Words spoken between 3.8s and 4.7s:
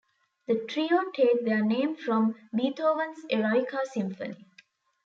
Symphony.